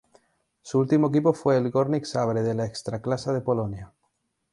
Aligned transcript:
Su 0.63 0.79
último 0.79 1.09
equipo 1.09 1.31
fue 1.31 1.57
el 1.57 1.69
Górnik 1.69 2.05
Zabrze 2.07 2.41
de 2.41 2.55
la 2.55 2.65
Ekstraklasa 2.65 3.33
de 3.33 3.41
Polonia. 3.41 3.91